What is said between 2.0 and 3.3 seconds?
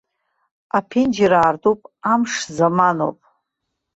амш заманоуп.